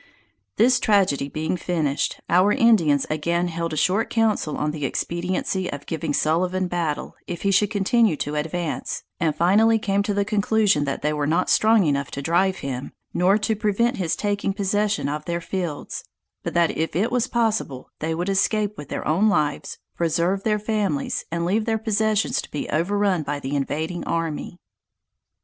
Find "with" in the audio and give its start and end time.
18.79-18.89